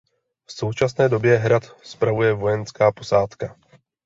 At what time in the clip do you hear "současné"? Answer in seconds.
0.53-1.09